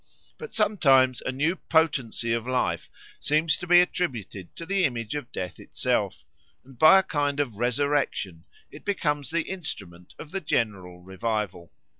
But 0.39 0.51
sometimes 0.51 1.21
a 1.21 1.31
new 1.31 1.55
potency 1.55 2.33
of 2.33 2.47
life 2.47 2.89
seems 3.19 3.55
to 3.57 3.67
be 3.67 3.81
attributed 3.81 4.55
to 4.55 4.65
the 4.65 4.83
image 4.83 5.13
of 5.13 5.31
Death 5.31 5.59
itself, 5.59 6.25
and 6.65 6.79
by 6.79 6.97
a 6.97 7.03
kind 7.03 7.39
of 7.39 7.57
resurrection 7.59 8.45
it 8.71 8.83
becomes 8.83 9.29
the 9.29 9.43
instrument 9.43 10.15
of 10.17 10.31
the 10.31 10.41
general 10.41 11.01
revival. 11.03 11.71